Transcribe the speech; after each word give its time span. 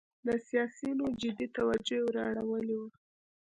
د 0.27 0.29
سیاسینو 0.47 1.05
جدي 1.21 1.47
توجه 1.55 1.95
یې 1.99 2.03
وراړولې 2.05 2.75
وه. 2.81 2.89